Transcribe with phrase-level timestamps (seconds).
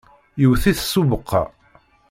[0.39, 1.43] yewwet-it s ubeqqa.